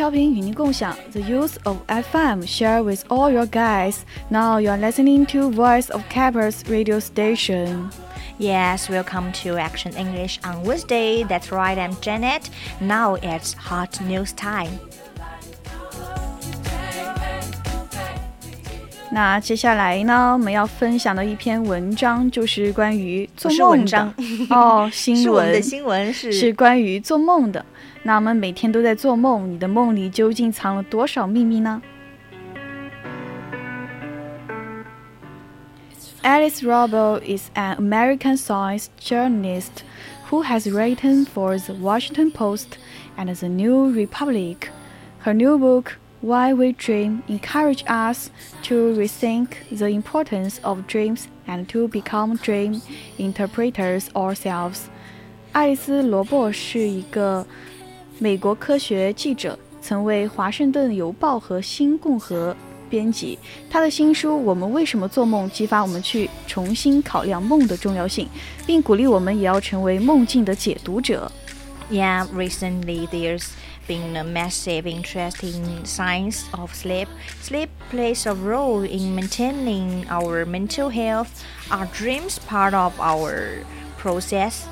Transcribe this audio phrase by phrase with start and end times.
[0.00, 3.96] 调频与您共享，The use of FM share with all your guys.
[4.28, 7.90] Now you are listening to Voice of Campus radio station.
[8.38, 11.24] Yes, welcome to Action English on Wednesday.
[11.24, 12.50] That's right, I'm Janet.
[12.80, 14.78] Now it's hot news time.
[19.10, 24.14] 那接下来呢，我们要分享的一篇文章就是关于做不是梦的文章
[24.50, 27.64] 哦，新是我们闻的新闻是是关于做梦的。
[28.03, 31.81] 那我们每天都在做梦，你的梦里究竟藏了多少秘密呢
[36.23, 39.83] ？Alice Robb is an American science journalist
[40.29, 42.77] who has written for the Washington Post
[43.17, 44.69] and the New Republic.
[45.23, 48.29] Her new book, Why We Dream, encourages us
[48.63, 52.81] to rethink the importance of dreams and to become dream
[53.19, 54.89] interpreters ourselves.
[55.51, 57.45] 爱丽丝·罗伯是一个
[58.20, 62.52] 美国科学记者，曾为《华盛顿邮报》和《新共和》
[62.88, 63.38] 编辑。
[63.68, 68.28] 他的新书《我们为什么做梦》激发我们去重新考量梦的重要性，
[68.66, 71.30] 并鼓励我们也要成为梦境的解读者。
[71.90, 73.48] Yeah, recently there's
[73.86, 77.06] been a massive interest in science of sleep.
[77.42, 81.28] Sleep plays a role in maintaining our mental health.
[81.68, 83.64] Are dreams part of our
[84.02, 84.64] process?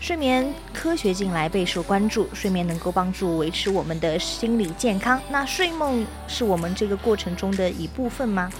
[0.00, 5.20] 睡眠科学近来备受关注，睡眠能够帮助维持我们的心理健康。
[5.30, 8.50] 那睡梦是我们这个过程中的一部分吗？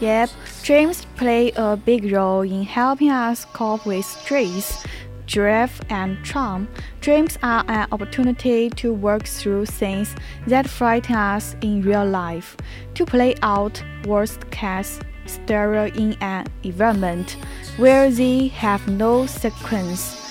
[0.00, 0.30] Yep,
[0.64, 4.84] dreams play a big role in helping us cope with stress,
[5.28, 6.66] grief, and trauma.
[7.00, 10.08] Dreams are an opportunity to work through things
[10.48, 12.56] that frighten us in real life,
[12.94, 17.36] to play out worst case scenario in an environment
[17.76, 20.25] where they have no sequence.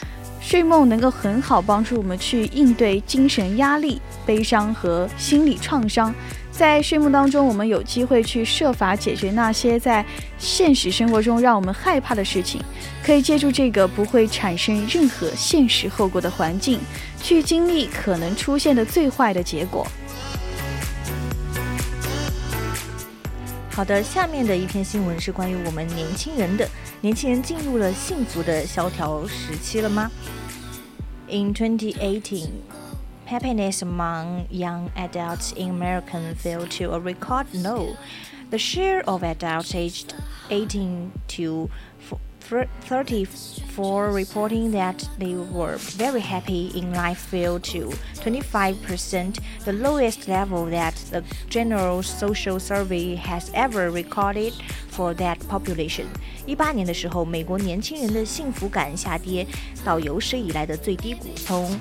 [0.47, 6.15] 睡梦能够很好帮助我们去应对精神压力、悲伤和心理创伤。
[6.53, 10.07] 在睡梦当中，我们有机会去设法解决那些在
[10.39, 12.63] 现实生活中让我们害怕的事情，
[13.05, 16.79] 可以借助这个不会产生任何现实后果的环境，
[17.21, 19.85] 去经历可能出现的最坏的结果。
[23.73, 26.67] 好的，下面的一篇新闻是关于我们年轻人的。
[27.03, 30.11] 年轻人进入了幸福的萧条时期了吗
[31.29, 32.63] ？In 2018,
[33.25, 37.97] happiness among young adults in America fell to a record low.
[38.51, 40.15] The share of adults aged
[40.51, 41.69] 18 to
[42.50, 50.66] 34 reporting that they were very happy in life fell to 25%, the lowest level
[50.66, 54.54] that the General Social Survey has ever recorded
[54.90, 56.08] for that population.
[56.46, 59.48] 一八年的时候，美国年轻人的幸福感下跌
[59.86, 61.28] 到有史以来的最低谷。
[61.36, 61.80] 从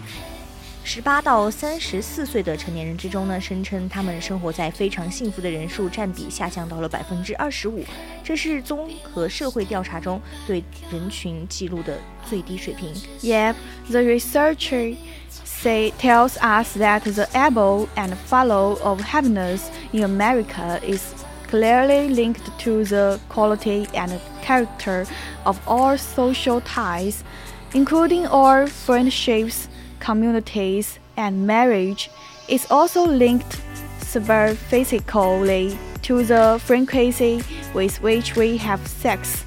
[0.85, 7.85] 十八到三十四岁的成年人之中呢，声称他们生活在非常幸福的人数占比下降到了百分之二十五，
[8.25, 11.99] 这是综合社会调查中对人群记录的
[12.29, 12.93] 最低水平。
[13.21, 13.55] Yep,
[13.91, 14.97] the researcher
[15.45, 19.61] say tells us that the ebb and flow of happiness
[19.93, 21.03] in America is
[21.49, 25.05] clearly linked to the quality and character
[25.45, 27.19] of all social ties,
[27.73, 29.69] including all friendships,
[30.00, 32.10] Communities, and marriage.
[32.48, 33.60] is also linked
[34.02, 37.42] specifically to the frequency
[37.74, 39.40] with which we have sex.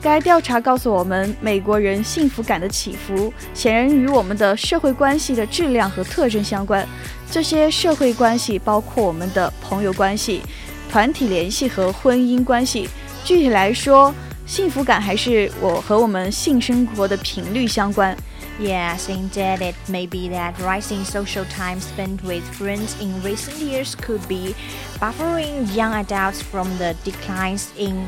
[0.00, 6.84] 该调查告诉我们，美国人幸福感的起伏显然与我们的社会关系的质量和特征相关。
[7.30, 10.42] 这些社会关系包括我们的朋友关系、
[10.90, 12.88] 团体联系和婚姻关系。
[13.24, 14.12] 具体来说，
[14.44, 18.16] 幸福感还是我和我们性生活的频率相关。
[18.61, 24.27] Yes, indeed, it may be that rising social time spent with friends in recent years could
[24.27, 24.55] be
[24.99, 28.07] buffering young adults from the declines in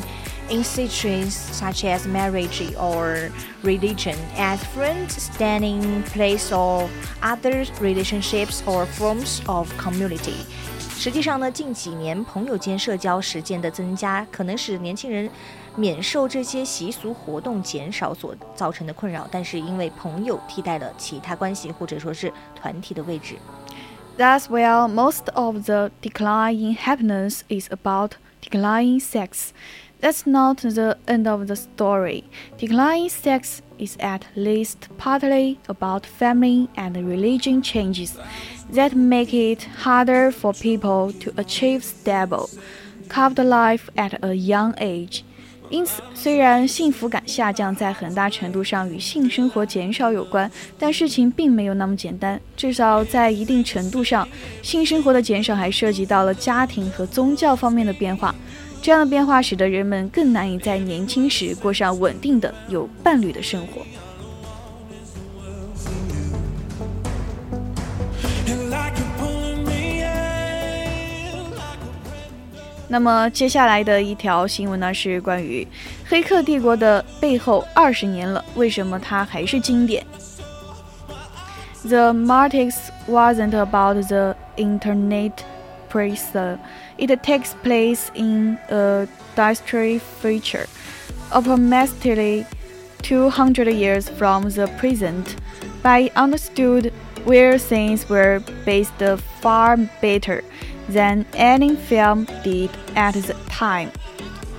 [0.50, 3.30] institutions such as marriage or
[3.62, 6.90] religion, as friends stand in place of
[7.22, 10.46] other relationships or forms of community.
[10.98, 15.30] 实际上呢，近几年朋友间社交时间的增加，可能使年轻人
[15.76, 23.36] 免受这些习俗活动减少所造成的困扰，但是因为朋友替代了其他关系或者说是团体的位置。
[24.18, 29.52] Thus, while most of the decline in happiness is about declining sex,
[30.02, 32.26] that's not the end of the story.
[32.58, 38.18] Declining sex is at least partly about family and religion changes
[38.74, 42.50] that make it harder for people to achieve stable,
[43.08, 45.24] comfortable life at a young age.
[45.75, 50.49] 因此，虽然幸福感下降在很大程度上与性生活减少有关，
[50.79, 52.41] 但事情并没有那么简单。
[52.57, 54.27] 至少在一定程度上，
[54.63, 58.33] 性生活的减少还涉及到了家庭和宗教方面的变化。
[58.81, 63.83] 这样的变化使得人们更难以在年轻时过上稳定的有伴侣的生活。
[72.94, 75.64] 那么接下来的一条新闻呢，是关于《
[76.10, 80.04] 黑客帝国》的背后二十年了，为什么它还是经典？
[81.84, 82.76] The Matrix
[83.08, 85.32] wasn't about the internet
[85.90, 86.58] prequel.
[86.98, 90.66] It takes place in a distant future,
[91.32, 92.46] approximately
[93.02, 95.36] 200 years from the present.
[95.82, 96.92] By understood
[97.24, 99.02] where things were based
[99.42, 100.44] far better
[100.93, 103.89] Than any film did at the time。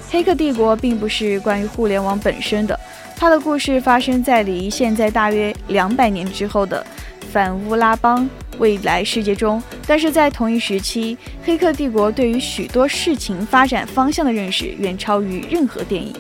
[0.09, 2.79] 黑客帝国并不是关于互联网本身的，
[3.15, 6.85] 它的故事发生在离现在大约两百年之后的
[7.31, 8.29] 反乌拉邦
[8.59, 9.61] 未来世界中。
[9.85, 16.15] 但是在同一时期，黑客帝国对于许多事情发展方向的认识远超于任何电影。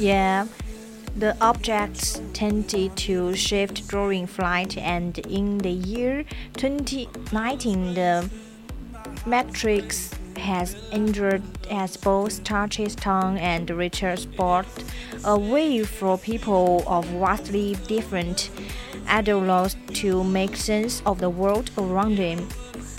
[0.00, 0.44] 耶
[1.17, 6.23] The objects tended to shift during flight, and in the year
[6.53, 8.29] 2019, the
[9.25, 14.65] Matrix has entered as both touches tongue and richer sport,
[15.25, 18.49] a way for people of vastly different
[19.09, 22.39] ideologies to make sense of the world around them.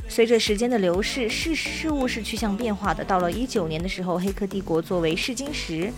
[0.09, 3.03] 随着时间的流逝，事事物是趋向变化的。
[3.05, 5.91] 到了一九年的时候，《黑客帝国》作为试金石。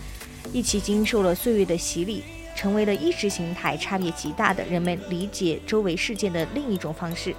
[0.51, 2.23] 一起经受了岁月的洗礼，
[2.55, 7.35] 成为了意识形态差别极大的人们理解周围事件的另一种方式。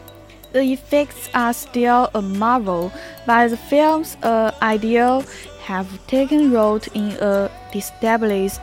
[0.53, 2.93] The effects are still a marvel,
[3.27, 5.25] but the film's uh, ideal
[5.67, 8.61] have taken root in a established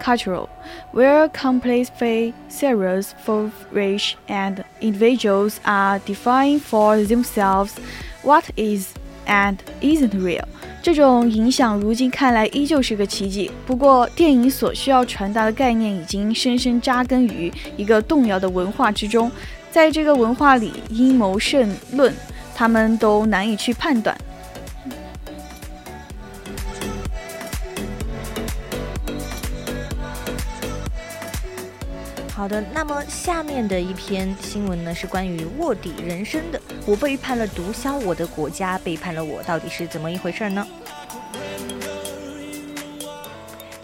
[0.00, 0.46] culture
[0.92, 1.90] where complex
[2.48, 7.74] series for rich and individuals are defining for themselves
[8.22, 8.94] what is
[9.26, 10.48] and isn't real.
[10.81, 13.51] 这种影响如今看来依旧是个奇迹。
[13.65, 19.29] 不过，电影所需要传达的概念已经深深扎根于一个动摇的文化之中。
[19.69, 22.13] 在这个文化里，阴谋胜论，
[22.55, 24.17] 他们都难以去判断。
[32.49, 36.59] 的，那么下面的一篇新闻呢，是关于卧底人生的。
[36.85, 40.67] 我背叛了毒枭，我的国家背叛了我，到底是怎么一回事呢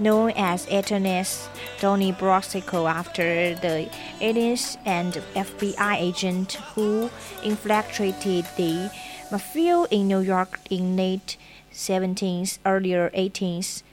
[0.01, 1.44] ？known as Eternus
[1.79, 3.88] Donnie Brasco after the
[4.19, 7.09] aliens and FBI agent who
[7.44, 8.89] infiltrated the
[9.29, 11.38] mafia in New York in late
[11.73, 13.84] 17th, earlier 18th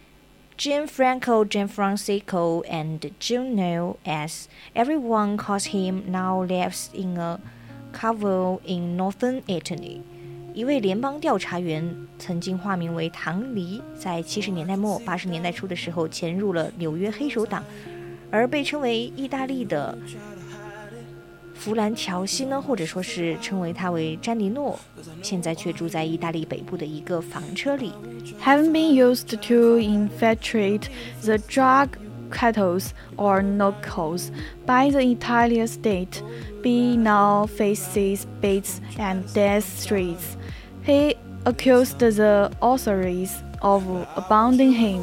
[0.62, 2.23] Gianfranco Franciosi,
[2.71, 7.40] and Juno, as everyone calls him, now lives in a
[7.92, 10.02] Cavo in northern Italy.
[10.54, 11.85] 一位联邦调查员
[12.16, 17.64] 曾经化名为唐尼，在七十年代末八十年代初的时候潜入了纽约黑手党，
[18.31, 19.99] 而被称为意大利的。
[21.62, 24.80] 弗兰乔西呢，或者说是称为他为詹尼诺，
[25.24, 27.92] 现在却住在意大利北部的一个房车里。
[28.44, 30.84] Having been used to infiltrate
[31.24, 31.90] the drug
[32.30, 34.28] cartels or narcos
[34.66, 36.22] by the Italian state,
[36.62, 40.36] B now faces beats and death threats.
[40.86, 43.84] He accused the authorities of
[44.16, 45.02] abandoning him.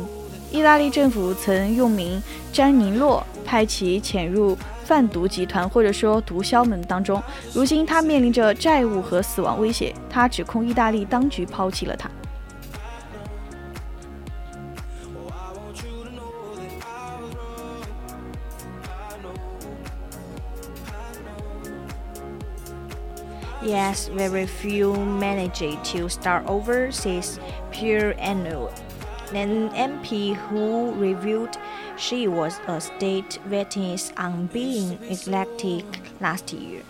[0.52, 4.56] 意大利政府曾用名詹尼洛，派其潜入
[4.89, 7.21] 贩毒集团或者说毒枭们当中。
[7.53, 12.09] 如今他面临着债务和死亡威胁，他指控意大利当局抛弃了他。
[23.61, 27.37] Yes, very few managed to start over, says
[27.71, 28.71] Piera Aiello,
[29.31, 31.51] an MP who reviewed
[31.99, 35.85] she was a state witness on being elected
[36.21, 36.81] last year.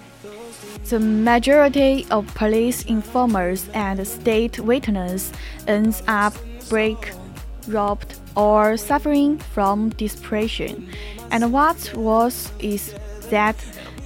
[0.89, 5.33] The majority of police informers and state witnesses
[5.67, 6.33] ends up
[6.69, 7.11] break,
[7.67, 10.89] robbed, or suffering from depression.
[11.31, 12.95] And what's worse is
[13.29, 13.55] that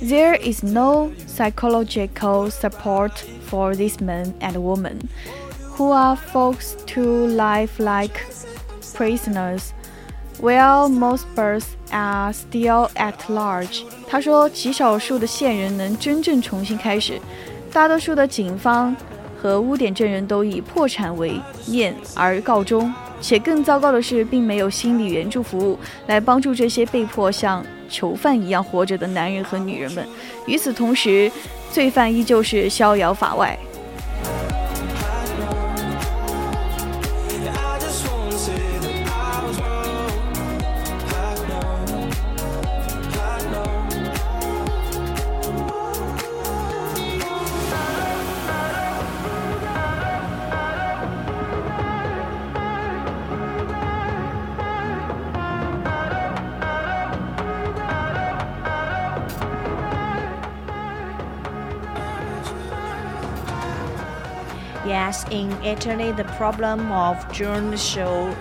[0.01, 5.09] there is no psychological support for these men and women
[5.75, 8.25] who are forced to live like
[8.93, 9.73] prisoners,
[10.41, 13.83] while most birds are still at large.
[14.07, 17.19] 他说，极少数的线人能真正重新开始，
[17.71, 18.95] 大多数的警方
[19.41, 22.93] 和污点证人都以破产为念而告终。
[23.21, 30.05] 且更糟糕的是，并没有心理援助服务来帮助这些被迫像囚犯一样活着的男人和女人们。
[30.45, 31.31] 与此同时，
[31.71, 33.57] 罪犯依旧是逍遥法外。
[64.85, 68.35] Yes, in Italy, the problem of judicial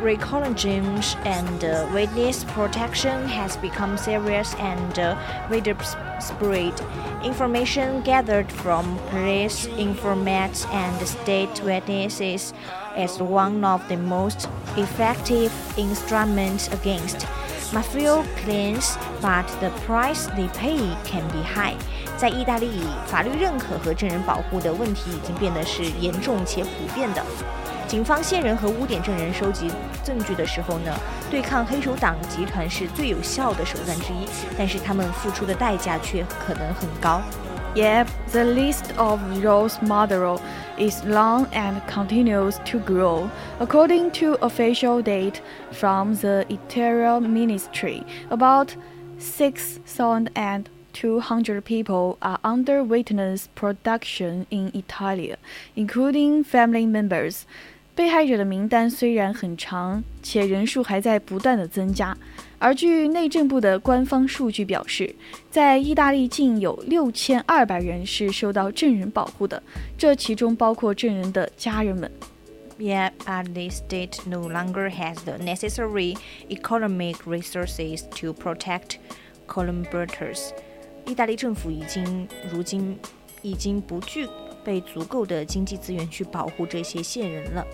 [0.00, 5.16] recognition and uh, witness protection has become serious and uh,
[5.48, 6.74] widespread.
[7.22, 12.52] Information gathered from police informants and state witnesses
[12.96, 17.26] is one of the most effective instruments against
[17.72, 21.74] mafia claims, but the price they pay can be high.
[22.16, 22.68] 在意大利，
[23.06, 27.24] 法律认可和证人保护的问题已经变得是严重且普遍的。
[27.88, 29.68] 警方线人和污点证人收集
[30.04, 30.92] 证据的时候呢，
[31.30, 37.20] 对抗黑手党集团是最有效的手段之一，但是他们付出的代价却可能很高。
[37.75, 40.39] Yep, the list of Rose Maduro
[40.77, 43.29] is long and continues to grow.
[43.59, 48.75] According to official data from the Interior Ministry, about
[49.19, 55.35] 6,000 and 200 people are under witness protection in Italy,
[55.75, 57.43] including family members.
[57.93, 62.15] 被害者的名单虽然很长，且人数还在不断的增加。
[62.60, 65.12] 而据内政部的官方数据表示，
[65.50, 69.62] 在意大利竟有六千二百人是受到证人保护的，
[69.96, 72.12] 这其中包括证人的家人们。
[72.78, 76.16] Yeah, but the state no longer has the necessary
[76.50, 78.96] economic resources to protect
[79.48, 80.50] collaborators.
[81.06, 82.98] 意大利政府已经如今
[83.40, 84.28] 已经不具
[84.62, 87.66] 备足够的经济资源去保护这些线人了。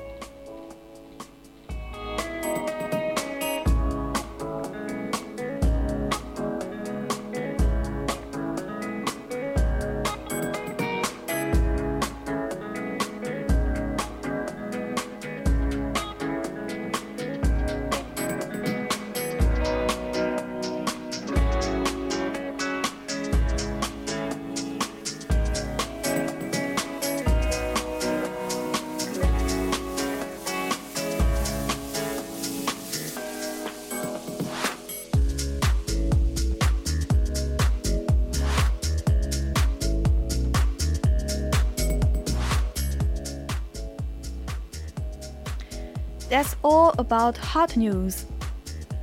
[46.35, 48.23] That's all about hot news.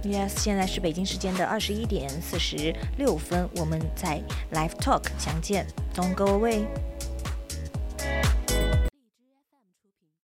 [0.02, 4.22] Yes，现在是北京时间的二十一点四十六分，我们在
[4.52, 6.66] Live Talk 相见，Don't go away。